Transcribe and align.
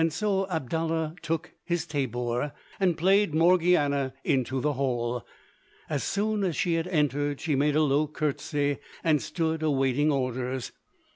So 0.09 0.47
Abdallah 0.49 1.13
took 1.21 1.51
his 1.63 1.85
tabor, 1.85 2.53
and 2.79 2.97
played 2.97 3.35
Morgiana 3.35 4.15
into 4.23 4.59
the 4.59 4.73
hall. 4.73 5.27
As 5.91 6.03
soon 6.03 6.43
as 6.43 6.55
she 6.55 6.73
had 6.73 6.87
entered 6.87 7.39
she 7.39 7.53
made 7.53 7.75
a 7.75 7.83
low 7.83 8.07
curtsey, 8.07 8.79
and 9.03 9.21
stood 9.21 9.61
awaiting 9.61 10.11
orders. 10.11 10.71